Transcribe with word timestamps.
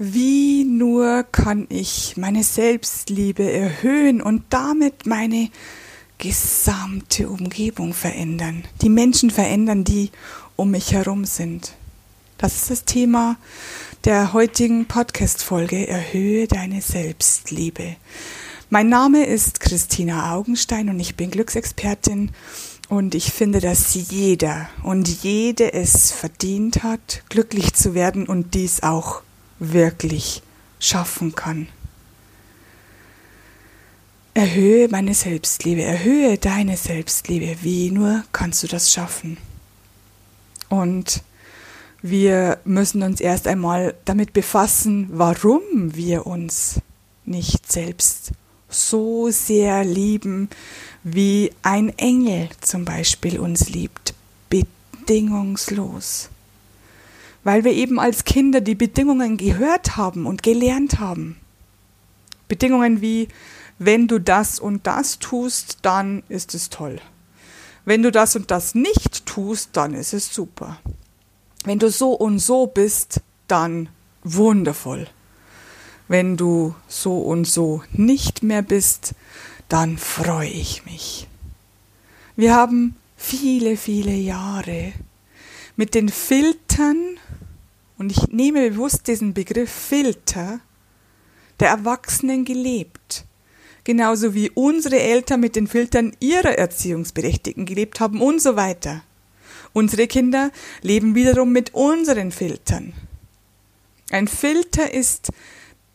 Wie 0.00 0.62
nur 0.62 1.24
kann 1.24 1.66
ich 1.70 2.16
meine 2.16 2.44
Selbstliebe 2.44 3.50
erhöhen 3.50 4.22
und 4.22 4.44
damit 4.48 5.06
meine 5.06 5.50
gesamte 6.18 7.28
Umgebung 7.28 7.92
verändern, 7.94 8.62
die 8.80 8.90
Menschen 8.90 9.30
verändern, 9.30 9.82
die 9.82 10.12
um 10.54 10.70
mich 10.70 10.92
herum 10.92 11.24
sind. 11.24 11.72
Das 12.38 12.54
ist 12.54 12.70
das 12.70 12.84
Thema 12.84 13.38
der 14.04 14.32
heutigen 14.32 14.86
Podcast-Folge 14.86 15.88
Erhöhe 15.88 16.46
deine 16.46 16.80
Selbstliebe. 16.80 17.96
Mein 18.70 18.88
Name 18.88 19.26
ist 19.26 19.58
Christina 19.58 20.32
Augenstein 20.32 20.90
und 20.90 21.00
ich 21.00 21.16
bin 21.16 21.32
Glücksexpertin 21.32 22.30
und 22.88 23.16
ich 23.16 23.32
finde, 23.32 23.58
dass 23.58 23.94
jeder 23.94 24.68
und 24.84 25.08
jede 25.24 25.72
es 25.72 26.12
verdient 26.12 26.84
hat, 26.84 27.24
glücklich 27.28 27.72
zu 27.74 27.94
werden 27.94 28.28
und 28.28 28.54
dies 28.54 28.84
auch 28.84 29.22
wirklich 29.58 30.42
schaffen 30.78 31.34
kann. 31.34 31.68
Erhöhe 34.34 34.88
meine 34.88 35.14
Selbstliebe, 35.14 35.82
erhöhe 35.82 36.38
deine 36.38 36.76
Selbstliebe. 36.76 37.56
Wie 37.62 37.90
nur 37.90 38.22
kannst 38.32 38.62
du 38.62 38.68
das 38.68 38.92
schaffen? 38.92 39.36
Und 40.68 41.22
wir 42.02 42.58
müssen 42.64 43.02
uns 43.02 43.20
erst 43.20 43.48
einmal 43.48 43.94
damit 44.04 44.32
befassen, 44.32 45.08
warum 45.10 45.62
wir 45.96 46.26
uns 46.26 46.80
nicht 47.24 47.70
selbst 47.70 48.30
so 48.68 49.30
sehr 49.30 49.84
lieben, 49.84 50.48
wie 51.02 51.52
ein 51.62 51.88
Engel 51.98 52.48
zum 52.60 52.84
Beispiel 52.84 53.40
uns 53.40 53.70
liebt, 53.70 54.14
bedingungslos 54.50 56.28
weil 57.48 57.64
wir 57.64 57.72
eben 57.72 57.98
als 57.98 58.24
Kinder 58.24 58.60
die 58.60 58.74
Bedingungen 58.74 59.38
gehört 59.38 59.96
haben 59.96 60.26
und 60.26 60.42
gelernt 60.42 61.00
haben. 61.00 61.38
Bedingungen 62.46 63.00
wie, 63.00 63.28
wenn 63.78 64.06
du 64.06 64.18
das 64.18 64.60
und 64.60 64.86
das 64.86 65.18
tust, 65.18 65.78
dann 65.80 66.22
ist 66.28 66.54
es 66.54 66.68
toll. 66.68 67.00
Wenn 67.86 68.02
du 68.02 68.12
das 68.12 68.36
und 68.36 68.50
das 68.50 68.74
nicht 68.74 69.24
tust, 69.24 69.70
dann 69.72 69.94
ist 69.94 70.12
es 70.12 70.34
super. 70.34 70.78
Wenn 71.64 71.78
du 71.78 71.88
so 71.90 72.12
und 72.12 72.38
so 72.38 72.66
bist, 72.66 73.22
dann 73.46 73.88
wundervoll. 74.24 75.06
Wenn 76.06 76.36
du 76.36 76.74
so 76.86 77.16
und 77.16 77.46
so 77.46 77.82
nicht 77.92 78.42
mehr 78.42 78.60
bist, 78.60 79.14
dann 79.70 79.96
freue 79.96 80.50
ich 80.50 80.84
mich. 80.84 81.28
Wir 82.36 82.54
haben 82.54 82.94
viele, 83.16 83.78
viele 83.78 84.12
Jahre 84.12 84.92
mit 85.76 85.94
den 85.94 86.10
Filtern 86.10 87.16
und 87.98 88.12
ich 88.12 88.28
nehme 88.28 88.70
bewusst 88.70 89.06
diesen 89.08 89.34
Begriff 89.34 89.70
Filter 89.70 90.60
der 91.60 91.68
Erwachsenen 91.68 92.44
gelebt. 92.44 93.24
Genauso 93.82 94.34
wie 94.34 94.50
unsere 94.50 95.00
Eltern 95.00 95.40
mit 95.40 95.56
den 95.56 95.66
Filtern 95.66 96.12
ihrer 96.20 96.56
Erziehungsberechtigten 96.56 97.66
gelebt 97.66 98.00
haben 98.00 98.20
und 98.20 98.40
so 98.40 98.54
weiter. 98.54 99.02
Unsere 99.72 100.06
Kinder 100.06 100.50
leben 100.82 101.14
wiederum 101.14 101.52
mit 101.52 101.74
unseren 101.74 102.30
Filtern. 102.30 102.92
Ein 104.10 104.28
Filter 104.28 104.92
ist 104.92 105.30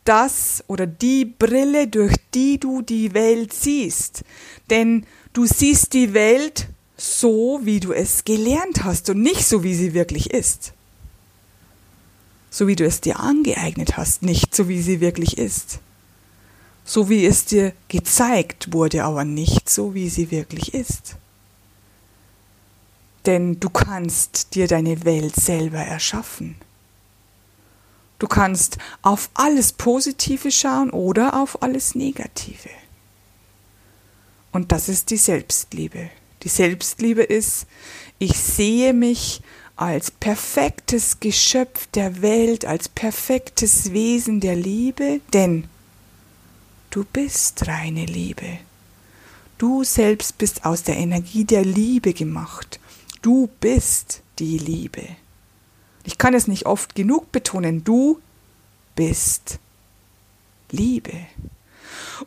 das 0.04 0.62
oder 0.66 0.86
die 0.86 1.24
Brille, 1.24 1.88
durch 1.88 2.14
die 2.34 2.58
du 2.58 2.82
die 2.82 3.14
Welt 3.14 3.52
siehst. 3.52 4.22
Denn 4.70 5.06
du 5.32 5.46
siehst 5.46 5.94
die 5.94 6.12
Welt 6.12 6.68
so, 6.96 7.60
wie 7.62 7.80
du 7.80 7.92
es 7.92 8.24
gelernt 8.24 8.84
hast 8.84 9.08
und 9.08 9.22
nicht 9.22 9.46
so, 9.46 9.62
wie 9.62 9.74
sie 9.74 9.94
wirklich 9.94 10.30
ist 10.30 10.74
so 12.54 12.68
wie 12.68 12.76
du 12.76 12.86
es 12.86 13.00
dir 13.00 13.18
angeeignet 13.18 13.96
hast, 13.96 14.22
nicht 14.22 14.54
so 14.54 14.68
wie 14.68 14.80
sie 14.80 15.00
wirklich 15.00 15.38
ist. 15.38 15.80
So 16.84 17.08
wie 17.08 17.26
es 17.26 17.46
dir 17.46 17.72
gezeigt 17.88 18.72
wurde, 18.72 19.02
aber 19.02 19.24
nicht 19.24 19.68
so 19.68 19.92
wie 19.92 20.08
sie 20.08 20.30
wirklich 20.30 20.72
ist. 20.72 21.16
Denn 23.26 23.58
du 23.58 23.70
kannst 23.70 24.54
dir 24.54 24.68
deine 24.68 25.04
Welt 25.04 25.34
selber 25.34 25.80
erschaffen. 25.80 26.54
Du 28.20 28.28
kannst 28.28 28.78
auf 29.02 29.30
alles 29.34 29.72
Positive 29.72 30.52
schauen 30.52 30.90
oder 30.90 31.42
auf 31.42 31.60
alles 31.60 31.96
Negative. 31.96 32.70
Und 34.52 34.70
das 34.70 34.88
ist 34.88 35.10
die 35.10 35.16
Selbstliebe. 35.16 36.08
Die 36.44 36.48
Selbstliebe 36.48 37.24
ist, 37.24 37.66
ich 38.20 38.38
sehe 38.38 38.92
mich 38.92 39.42
als 39.76 40.10
perfektes 40.10 41.20
Geschöpf 41.20 41.86
der 41.88 42.22
Welt, 42.22 42.64
als 42.64 42.88
perfektes 42.88 43.92
Wesen 43.92 44.40
der 44.40 44.56
Liebe, 44.56 45.20
denn 45.32 45.64
du 46.90 47.04
bist 47.04 47.66
reine 47.66 48.06
Liebe. 48.06 48.58
Du 49.58 49.84
selbst 49.84 50.38
bist 50.38 50.64
aus 50.64 50.82
der 50.82 50.96
Energie 50.96 51.44
der 51.44 51.64
Liebe 51.64 52.12
gemacht. 52.12 52.80
Du 53.22 53.48
bist 53.60 54.22
die 54.38 54.58
Liebe. 54.58 55.02
Ich 56.04 56.18
kann 56.18 56.34
es 56.34 56.46
nicht 56.46 56.66
oft 56.66 56.94
genug 56.94 57.32
betonen, 57.32 57.82
du 57.82 58.20
bist 58.94 59.58
Liebe. 60.70 61.12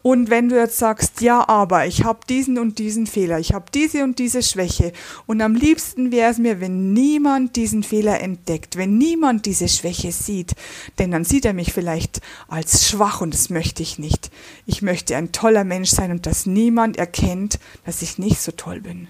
Und 0.02 0.30
wenn 0.30 0.50
du 0.50 0.56
jetzt 0.56 0.78
sagst, 0.78 1.22
ja, 1.22 1.47
aber 1.47 1.85
ich 1.85 2.03
habe 2.03 2.19
diesen 2.30 2.58
und 2.58 2.80
diesen 2.80 3.08
Fehler, 3.08 3.40
ich 3.40 3.53
habe 3.53 3.66
diese 3.74 4.03
und 4.03 4.19
diese 4.19 4.44
Schwäche 4.44 4.94
und 5.25 5.41
am 5.41 5.56
liebsten 5.56 6.12
wäre 6.12 6.31
es 6.31 6.38
mir, 6.38 6.62
wenn 6.62 6.94
niemand 6.94 7.56
diesen 7.56 7.84
Fehler 7.84 8.22
entdeckt, 8.22 8.78
wenn 8.78 8.97
niemand 8.97 9.46
diese 9.46 9.68
Schwäche 9.68 10.12
sieht, 10.12 10.53
denn 11.00 11.12
dann 11.12 11.25
sieht 11.25 11.46
er 11.46 11.53
mich 11.53 11.74
vielleicht 11.74 12.22
als 12.47 12.88
schwach 12.88 13.22
und 13.22 13.34
das 13.34 13.50
möchte 13.50 13.84
ich 13.84 14.00
nicht. 14.00 14.31
Ich 14.66 14.81
möchte 14.81 15.16
ein 15.16 15.31
toller 15.31 15.63
Mensch 15.63 15.90
sein 15.90 16.12
und 16.12 16.25
dass 16.25 16.46
niemand 16.46 16.97
erkennt, 16.97 17.59
dass 17.86 18.02
ich 18.02 18.18
nicht 18.18 18.40
so 18.40 18.52
toll 18.52 18.81
bin. 18.81 19.07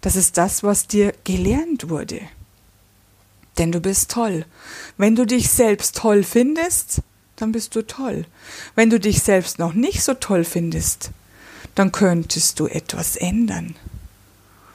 Das 0.00 0.16
ist 0.16 0.38
das, 0.38 0.62
was 0.62 0.86
dir 0.86 1.12
gelernt 1.24 1.88
wurde. 1.88 2.20
Denn 3.58 3.72
du 3.72 3.80
bist 3.80 4.10
toll. 4.10 4.46
Wenn 4.96 5.16
du 5.16 5.26
dich 5.26 5.50
selbst 5.50 5.96
toll 5.96 6.22
findest, 6.22 7.02
dann 7.40 7.52
bist 7.52 7.74
du 7.74 7.86
toll. 7.86 8.26
Wenn 8.74 8.90
du 8.90 9.00
dich 9.00 9.22
selbst 9.22 9.58
noch 9.58 9.72
nicht 9.72 10.02
so 10.02 10.14
toll 10.14 10.44
findest, 10.44 11.10
dann 11.74 11.92
könntest 11.92 12.60
du 12.60 12.66
etwas 12.66 13.16
ändern. 13.16 13.76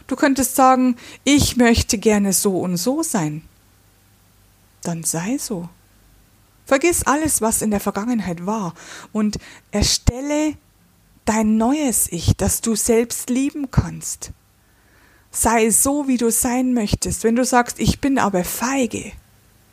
Du 0.07 0.15
könntest 0.15 0.55
sagen, 0.55 0.95
ich 1.23 1.57
möchte 1.57 1.97
gerne 1.97 2.33
so 2.33 2.59
und 2.59 2.77
so 2.77 3.03
sein. 3.03 3.41
Dann 4.83 5.03
sei 5.03 5.37
so. 5.37 5.69
Vergiss 6.65 7.03
alles, 7.03 7.41
was 7.41 7.61
in 7.61 7.71
der 7.71 7.79
Vergangenheit 7.79 8.45
war 8.45 8.73
und 9.11 9.37
erstelle 9.71 10.55
dein 11.25 11.57
neues 11.57 12.11
Ich, 12.11 12.35
das 12.37 12.61
du 12.61 12.75
selbst 12.75 13.29
lieben 13.29 13.71
kannst. 13.71 14.31
Sei 15.31 15.69
so, 15.69 16.07
wie 16.07 16.17
du 16.17 16.31
sein 16.31 16.73
möchtest. 16.73 17.23
Wenn 17.23 17.35
du 17.35 17.43
sagst, 17.43 17.79
ich 17.79 17.99
bin 17.99 18.17
aber 18.17 18.43
feige, 18.43 19.11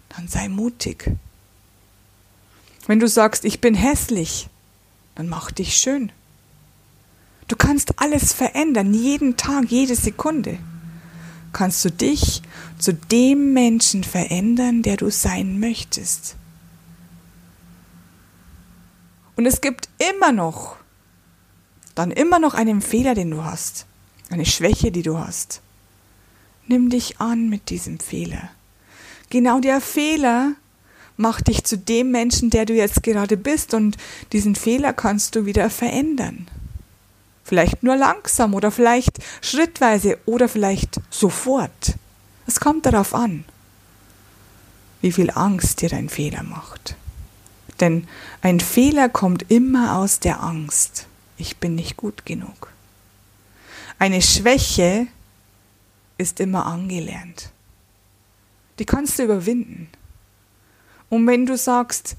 dann 0.09 0.29
sei 0.29 0.49
mutig. 0.49 1.11
Wenn 2.87 2.99
du 2.99 3.09
sagst, 3.09 3.45
ich 3.45 3.61
bin 3.61 3.75
hässlich, 3.75 4.49
dann 5.15 5.29
mach 5.29 5.51
dich 5.51 5.77
schön. 5.77 6.11
Du 7.49 7.57
kannst 7.57 8.01
alles 8.01 8.33
verändern, 8.33 8.95
jeden 8.95 9.37
Tag, 9.37 9.71
jede 9.71 9.95
Sekunde. 9.95 10.59
Kannst 11.53 11.85
du 11.85 11.91
dich 11.91 12.43
zu 12.79 12.95
dem 12.95 13.53
Menschen 13.53 14.05
verändern, 14.05 14.83
der 14.83 14.97
du 14.97 15.11
sein 15.11 15.61
möchtest. 15.61 16.37
Und 19.37 19.47
es 19.47 19.61
gibt 19.61 19.89
immer 20.15 20.33
noch, 20.33 20.77
dann 21.95 22.11
immer 22.11 22.39
noch 22.39 22.55
einen 22.55 22.81
Fehler, 22.81 23.15
den 23.15 23.31
du 23.31 23.45
hast, 23.45 23.87
eine 24.31 24.47
Schwäche, 24.47 24.91
die 24.91 25.03
du 25.03 25.19
hast. 25.19 25.61
Nimm 26.67 26.91
dich 26.91 27.21
an 27.21 27.49
mit 27.49 27.71
diesem 27.71 27.99
Fehler. 27.99 28.51
Genau 29.31 29.61
der 29.61 29.81
Fehler 29.81 30.55
mach 31.23 31.41
dich 31.41 31.65
zu 31.65 31.79
dem 31.79 32.11
Menschen, 32.11 32.51
der 32.51 32.67
du 32.67 32.75
jetzt 32.75 33.03
gerade 33.03 33.39
bist 33.39 33.73
und 33.73 33.97
diesen 34.33 34.55
Fehler 34.55 34.93
kannst 34.93 35.35
du 35.35 35.47
wieder 35.47 35.71
verändern. 35.71 36.49
Vielleicht 37.45 37.83
nur 37.83 37.97
langsam 37.97 38.55
oder 38.55 38.71
vielleicht 38.71 39.19
schrittweise 39.41 40.19
oder 40.27 40.49
vielleicht 40.49 41.01
sofort. 41.11 41.95
Es 42.47 42.61
kommt 42.61 42.87
darauf 42.87 43.15
an, 43.15 43.45
wie 45.01 45.13
viel 45.13 45.31
Angst 45.31 45.81
dir 45.81 45.89
dein 45.89 46.09
Fehler 46.09 46.43
macht. 46.43 46.97
Denn 47.81 48.07
ein 48.43 48.61
Fehler 48.61 49.09
kommt 49.09 49.51
immer 49.51 49.97
aus 49.97 50.19
der 50.19 50.43
Angst. 50.43 51.07
Ich 51.37 51.57
bin 51.57 51.75
nicht 51.77 51.97
gut 51.97 52.27
genug. 52.27 52.73
Eine 53.99 54.23
Schwäche 54.23 55.07
ist 56.19 56.41
immer 56.41 56.67
angelernt. 56.67 57.51
Die 58.79 58.85
kannst 58.85 59.19
du 59.19 59.25
überwinden. 59.25 59.89
Und 61.13 61.27
wenn 61.27 61.45
du 61.45 61.59
sagst, 61.59 62.17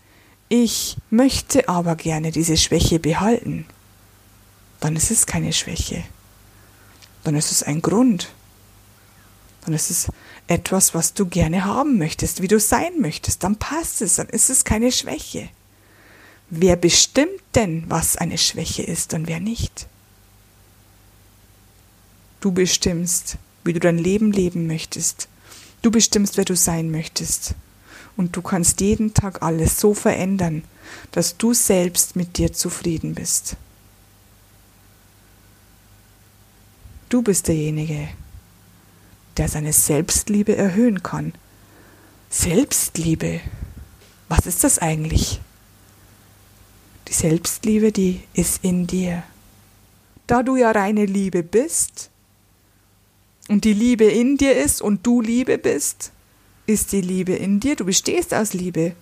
ich 0.50 0.98
möchte 1.10 1.68
aber 1.68 1.96
gerne 1.96 2.32
diese 2.32 2.58
Schwäche 2.58 3.00
behalten, 3.00 3.66
dann 4.82 4.96
ist 4.96 5.10
es 5.10 5.26
keine 5.26 5.52
Schwäche. 5.52 6.04
Dann 7.24 7.36
ist 7.36 7.52
es 7.52 7.64
ein 7.64 7.82
Grund. 7.82 8.30
Dann 9.66 9.74
ist 9.74 9.90
es 9.90 10.12
etwas, 10.46 10.94
was 10.94 11.16
du 11.16 11.26
gerne 11.26 11.66
haben 11.66 11.98
möchtest, 11.98 12.44
wie 12.44 12.48
du 12.48 12.60
sein 12.60 13.00
möchtest, 13.00 13.44
dann 13.44 13.56
passt 13.56 14.04
es, 14.04 14.18
dann 14.18 14.30
ist 14.30 14.52
es 14.52 14.64
keine 14.64 14.92
Schwäche. 14.92 15.50
Wer 16.52 16.76
bestimmt 16.76 17.42
denn, 17.56 17.86
was 17.88 18.16
eine 18.16 18.38
Schwäche 18.38 18.84
ist 18.84 19.16
und 19.16 19.28
wer 19.28 19.40
nicht? 19.40 19.88
Du 22.42 22.52
bestimmst, 22.52 23.38
wie 23.64 23.74
du 23.74 23.80
dein 23.80 23.98
Leben 23.98 24.32
leben 24.32 24.68
möchtest. 24.68 25.30
Du 25.82 25.90
bestimmst, 25.90 26.38
wer 26.38 26.46
du 26.46 26.56
sein 26.56 26.92
möchtest. 26.92 27.56
Und 28.16 28.36
du 28.36 28.42
kannst 28.42 28.82
jeden 28.82 29.14
Tag 29.14 29.42
alles 29.42 29.80
so 29.80 29.94
verändern, 29.94 30.64
dass 31.12 31.38
du 31.38 31.54
selbst 31.54 32.16
mit 32.16 32.38
dir 32.38 32.54
zufrieden 32.54 33.16
bist. 33.16 33.56
Du 37.10 37.22
bist 37.22 37.48
derjenige, 37.48 38.10
der 39.38 39.48
seine 39.48 39.74
Selbstliebe 39.74 40.56
erhöhen 40.56 41.04
kann. 41.04 41.34
Selbstliebe, 42.30 43.40
was 44.30 44.46
ist 44.48 44.64
das 44.64 44.80
eigentlich? 44.80 45.40
Die 47.08 47.14
Selbstliebe, 47.14 47.92
die 47.92 48.22
ist 48.34 48.64
in 48.64 48.88
dir. 48.88 49.24
Da 50.26 50.42
du 50.42 50.56
ja 50.56 50.72
reine 50.72 51.06
Liebe 51.06 51.44
bist 51.44 52.10
und 53.50 53.66
die 53.66 53.74
Liebe 53.74 54.06
in 54.06 54.38
dir 54.38 54.56
ist 54.56 54.82
und 54.82 55.06
du 55.06 55.22
Liebe 55.22 55.58
bist, 55.58 56.12
ist 56.66 56.92
die 56.92 57.02
Liebe 57.02 57.34
in 57.34 57.60
dir. 57.60 57.76
Du 57.76 57.86
bestehst 57.86 58.34
aus 58.34 58.54
Liebe. 58.54 58.96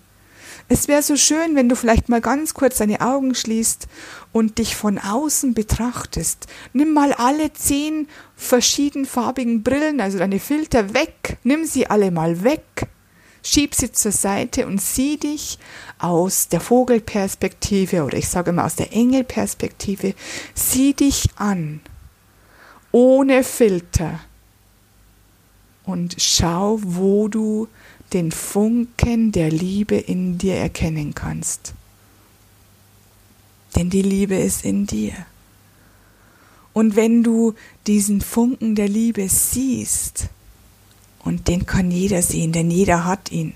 Es 0.68 0.88
wäre 0.88 1.02
so 1.02 1.16
schön, 1.16 1.56
wenn 1.56 1.68
du 1.68 1.76
vielleicht 1.76 2.08
mal 2.08 2.20
ganz 2.20 2.54
kurz 2.54 2.78
deine 2.78 3.00
Augen 3.00 3.34
schließt 3.34 3.88
und 4.32 4.58
dich 4.58 4.76
von 4.76 4.98
außen 4.98 5.54
betrachtest. 5.54 6.46
Nimm 6.72 6.92
mal 6.92 7.12
alle 7.12 7.52
zehn 7.52 8.08
verschiedenfarbigen 8.36 9.62
Brillen, 9.62 10.00
also 10.00 10.18
deine 10.18 10.38
Filter 10.38 10.94
weg. 10.94 11.38
Nimm 11.42 11.64
sie 11.64 11.88
alle 11.88 12.10
mal 12.10 12.44
weg. 12.44 12.88
Schieb 13.44 13.74
sie 13.74 13.90
zur 13.90 14.12
Seite 14.12 14.66
und 14.66 14.80
sieh 14.80 15.16
dich 15.16 15.58
aus 15.98 16.48
der 16.48 16.60
Vogelperspektive 16.60 18.04
oder 18.04 18.16
ich 18.16 18.28
sage 18.28 18.52
mal 18.52 18.64
aus 18.64 18.76
der 18.76 18.92
Engelperspektive. 18.92 20.14
Sieh 20.54 20.94
dich 20.94 21.28
an. 21.36 21.80
Ohne 22.92 23.42
Filter. 23.42 24.20
Und 25.84 26.16
schau, 26.18 26.78
wo 26.82 27.28
du 27.28 27.68
den 28.12 28.30
Funken 28.30 29.32
der 29.32 29.50
Liebe 29.50 29.96
in 29.96 30.38
dir 30.38 30.56
erkennen 30.56 31.14
kannst. 31.14 31.74
Denn 33.74 33.90
die 33.90 34.02
Liebe 34.02 34.36
ist 34.36 34.64
in 34.64 34.86
dir. 34.86 35.14
Und 36.72 36.96
wenn 36.96 37.22
du 37.22 37.54
diesen 37.86 38.20
Funken 38.20 38.74
der 38.74 38.88
Liebe 38.88 39.28
siehst, 39.28 40.28
und 41.24 41.48
den 41.48 41.66
kann 41.66 41.90
jeder 41.90 42.22
sehen, 42.22 42.52
denn 42.52 42.70
jeder 42.70 43.04
hat 43.04 43.30
ihn, 43.30 43.54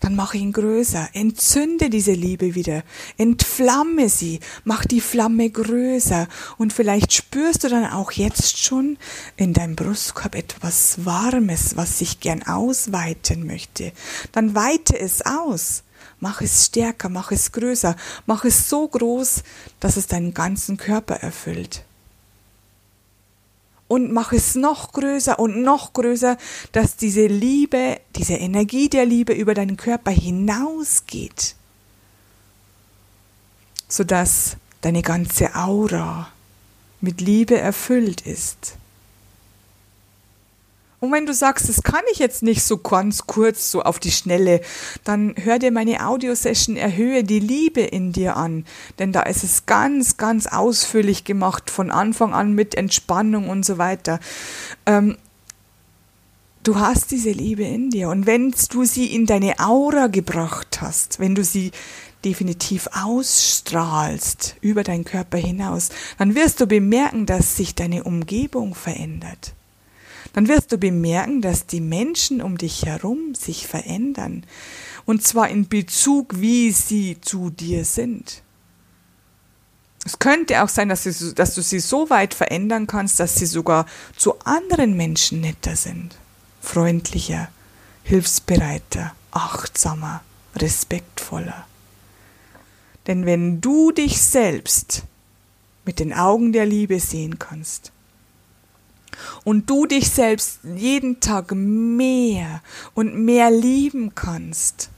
dann 0.00 0.14
mach 0.14 0.34
ihn 0.34 0.52
größer, 0.52 1.08
entzünde 1.12 1.90
diese 1.90 2.12
Liebe 2.12 2.54
wieder, 2.54 2.82
entflamme 3.16 4.08
sie, 4.08 4.40
mach 4.64 4.84
die 4.84 5.00
Flamme 5.00 5.50
größer. 5.50 6.28
Und 6.56 6.72
vielleicht 6.72 7.12
spürst 7.12 7.64
du 7.64 7.68
dann 7.68 7.86
auch 7.86 8.12
jetzt 8.12 8.58
schon 8.58 8.96
in 9.36 9.52
deinem 9.52 9.76
Brustkorb 9.76 10.34
etwas 10.34 11.04
Warmes, 11.04 11.76
was 11.76 11.98
sich 11.98 12.20
gern 12.20 12.42
ausweiten 12.44 13.46
möchte. 13.46 13.92
Dann 14.32 14.54
weite 14.54 14.98
es 14.98 15.24
aus, 15.26 15.82
mach 16.20 16.40
es 16.40 16.66
stärker, 16.66 17.08
mach 17.08 17.32
es 17.32 17.52
größer, 17.52 17.96
mach 18.26 18.44
es 18.44 18.68
so 18.68 18.86
groß, 18.86 19.42
dass 19.80 19.96
es 19.96 20.06
deinen 20.06 20.34
ganzen 20.34 20.76
Körper 20.76 21.16
erfüllt 21.16 21.84
und 23.88 24.12
mach 24.12 24.32
es 24.32 24.54
noch 24.54 24.92
größer 24.92 25.38
und 25.38 25.62
noch 25.62 25.92
größer, 25.92 26.36
dass 26.72 26.96
diese 26.96 27.26
Liebe, 27.26 28.00
diese 28.14 28.34
Energie 28.34 28.88
der 28.88 29.06
Liebe 29.06 29.32
über 29.32 29.54
deinen 29.54 29.76
Körper 29.76 30.10
hinausgeht, 30.10 31.56
sodass 33.88 34.56
deine 34.82 35.02
ganze 35.02 35.54
Aura 35.54 36.28
mit 37.00 37.20
Liebe 37.20 37.58
erfüllt 37.58 38.20
ist. 38.22 38.77
Und 41.00 41.12
wenn 41.12 41.26
du 41.26 41.34
sagst, 41.34 41.68
das 41.68 41.82
kann 41.82 42.02
ich 42.12 42.18
jetzt 42.18 42.42
nicht 42.42 42.62
so 42.64 42.78
ganz 42.78 43.26
kurz, 43.26 43.70
so 43.70 43.82
auf 43.82 44.00
die 44.00 44.10
Schnelle, 44.10 44.60
dann 45.04 45.34
hör 45.40 45.60
dir 45.60 45.70
meine 45.70 46.04
Audiosession 46.04 46.76
Erhöhe 46.76 47.22
die 47.22 47.38
Liebe 47.38 47.82
in 47.82 48.12
dir 48.12 48.36
an. 48.36 48.64
Denn 48.98 49.12
da 49.12 49.22
ist 49.22 49.44
es 49.44 49.66
ganz, 49.66 50.16
ganz 50.16 50.48
ausführlich 50.48 51.22
gemacht, 51.22 51.70
von 51.70 51.92
Anfang 51.92 52.34
an 52.34 52.52
mit 52.52 52.74
Entspannung 52.74 53.48
und 53.48 53.64
so 53.64 53.78
weiter. 53.78 54.18
Ähm, 54.86 55.16
du 56.64 56.80
hast 56.80 57.12
diese 57.12 57.30
Liebe 57.30 57.62
in 57.62 57.90
dir. 57.90 58.08
Und 58.08 58.26
wenn 58.26 58.52
du 58.70 58.84
sie 58.84 59.14
in 59.14 59.24
deine 59.24 59.60
Aura 59.60 60.08
gebracht 60.08 60.80
hast, 60.80 61.20
wenn 61.20 61.36
du 61.36 61.44
sie 61.44 61.70
definitiv 62.24 62.88
ausstrahlst 62.92 64.56
über 64.60 64.82
deinen 64.82 65.04
Körper 65.04 65.38
hinaus, 65.38 65.90
dann 66.18 66.34
wirst 66.34 66.60
du 66.60 66.66
bemerken, 66.66 67.24
dass 67.24 67.56
sich 67.56 67.76
deine 67.76 68.02
Umgebung 68.02 68.74
verändert 68.74 69.54
dann 70.32 70.48
wirst 70.48 70.72
du 70.72 70.78
bemerken, 70.78 71.40
dass 71.40 71.66
die 71.66 71.80
Menschen 71.80 72.42
um 72.42 72.58
dich 72.58 72.86
herum 72.86 73.34
sich 73.34 73.66
verändern. 73.66 74.44
Und 75.04 75.22
zwar 75.22 75.48
in 75.48 75.68
Bezug, 75.68 76.40
wie 76.40 76.70
sie 76.70 77.18
zu 77.20 77.50
dir 77.50 77.84
sind. 77.84 78.42
Es 80.04 80.18
könnte 80.18 80.62
auch 80.62 80.68
sein, 80.68 80.88
dass, 80.88 81.02
sie, 81.04 81.34
dass 81.34 81.54
du 81.54 81.62
sie 81.62 81.80
so 81.80 82.08
weit 82.08 82.34
verändern 82.34 82.86
kannst, 82.86 83.20
dass 83.20 83.36
sie 83.36 83.46
sogar 83.46 83.86
zu 84.16 84.38
anderen 84.40 84.96
Menschen 84.96 85.40
netter 85.40 85.76
sind. 85.76 86.16
Freundlicher, 86.60 87.48
hilfsbereiter, 88.04 89.14
achtsamer, 89.30 90.22
respektvoller. 90.56 91.66
Denn 93.06 93.26
wenn 93.26 93.60
du 93.60 93.90
dich 93.90 94.20
selbst 94.20 95.02
mit 95.84 95.98
den 95.98 96.12
Augen 96.12 96.52
der 96.52 96.66
Liebe 96.66 97.00
sehen 97.00 97.38
kannst, 97.38 97.92
und 99.44 99.68
du 99.68 99.86
dich 99.86 100.10
selbst 100.10 100.60
jeden 100.76 101.20
Tag 101.20 101.52
mehr 101.54 102.62
und 102.94 103.24
mehr 103.24 103.50
lieben 103.50 104.14
kannst, 104.14 104.90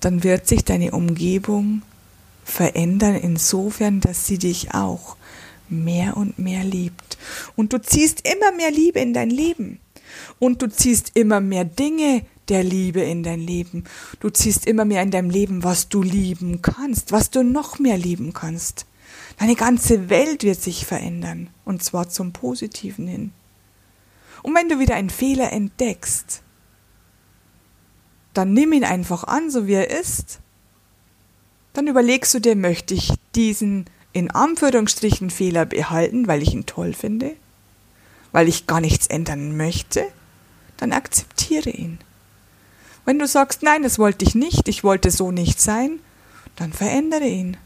dann 0.00 0.22
wird 0.22 0.46
sich 0.46 0.64
deine 0.64 0.92
Umgebung 0.92 1.82
verändern 2.44 3.16
insofern, 3.16 4.00
dass 4.00 4.26
sie 4.26 4.38
dich 4.38 4.72
auch 4.74 5.16
mehr 5.68 6.16
und 6.16 6.38
mehr 6.38 6.64
liebt. 6.64 7.18
Und 7.56 7.72
du 7.72 7.80
ziehst 7.80 8.26
immer 8.26 8.52
mehr 8.52 8.70
Liebe 8.70 9.00
in 9.00 9.12
dein 9.12 9.30
Leben. 9.30 9.80
Und 10.38 10.62
du 10.62 10.68
ziehst 10.68 11.12
immer 11.14 11.40
mehr 11.40 11.64
Dinge 11.64 12.24
der 12.48 12.62
Liebe 12.62 13.00
in 13.00 13.22
dein 13.22 13.40
Leben. 13.40 13.84
Du 14.20 14.30
ziehst 14.30 14.66
immer 14.66 14.84
mehr 14.84 15.02
in 15.02 15.10
deinem 15.10 15.30
Leben, 15.30 15.64
was 15.64 15.88
du 15.88 16.02
lieben 16.02 16.62
kannst, 16.62 17.12
was 17.12 17.30
du 17.30 17.42
noch 17.42 17.78
mehr 17.78 17.98
lieben 17.98 18.32
kannst. 18.32 18.86
Deine 19.38 19.54
ganze 19.54 20.08
Welt 20.08 20.42
wird 20.44 20.60
sich 20.60 20.86
verändern, 20.86 21.50
und 21.64 21.82
zwar 21.82 22.08
zum 22.08 22.32
Positiven 22.32 23.06
hin. 23.06 23.32
Und 24.42 24.54
wenn 24.54 24.68
du 24.68 24.78
wieder 24.78 24.94
einen 24.94 25.10
Fehler 25.10 25.52
entdeckst, 25.52 26.42
dann 28.32 28.52
nimm 28.52 28.72
ihn 28.72 28.84
einfach 28.84 29.24
an, 29.24 29.50
so 29.50 29.66
wie 29.66 29.74
er 29.74 29.90
ist. 29.90 30.40
Dann 31.72 31.86
überlegst 31.86 32.32
du 32.32 32.38
dir, 32.38 32.56
möchte 32.56 32.94
ich 32.94 33.12
diesen 33.34 33.86
in 34.12 34.30
Anführungsstrichen 34.30 35.28
Fehler 35.28 35.66
behalten, 35.66 36.26
weil 36.26 36.42
ich 36.42 36.54
ihn 36.54 36.64
toll 36.64 36.94
finde, 36.94 37.36
weil 38.32 38.48
ich 38.48 38.66
gar 38.66 38.80
nichts 38.80 39.06
ändern 39.08 39.58
möchte, 39.58 40.06
dann 40.78 40.92
akzeptiere 40.92 41.68
ihn. 41.68 41.98
Wenn 43.04 43.18
du 43.18 43.26
sagst, 43.26 43.62
nein, 43.62 43.82
das 43.82 43.98
wollte 43.98 44.24
ich 44.24 44.34
nicht, 44.34 44.68
ich 44.68 44.84
wollte 44.84 45.10
so 45.10 45.32
nicht 45.32 45.60
sein, 45.60 46.00
dann 46.56 46.72
verändere 46.72 47.26
ihn. 47.26 47.58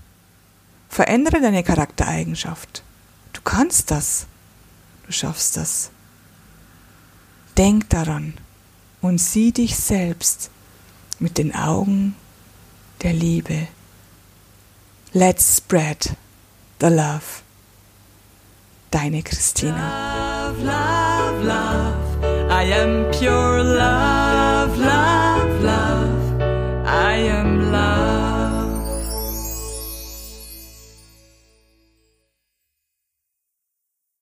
Verändere 0.90 1.40
deine 1.40 1.62
Charaktereigenschaft. 1.62 2.82
Du 3.32 3.40
kannst 3.42 3.92
das. 3.92 4.26
Du 5.06 5.12
schaffst 5.12 5.56
das. 5.56 5.90
Denk 7.56 7.88
daran 7.90 8.34
und 9.00 9.18
sieh 9.18 9.52
dich 9.52 9.76
selbst 9.76 10.50
mit 11.20 11.38
den 11.38 11.54
Augen 11.54 12.16
der 13.02 13.12
Liebe. 13.12 13.68
Let's 15.12 15.56
spread 15.58 16.16
the 16.80 16.88
love. 16.88 17.42
Deine 18.90 19.22
Christina. 19.22 20.50
Love, 20.50 20.64
love, 20.64 21.44
love. 21.44 22.50
I 22.50 22.72
am 22.72 23.10
pure 23.12 23.62
love. 23.62 24.29